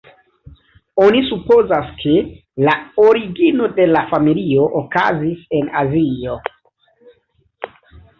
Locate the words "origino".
3.03-3.67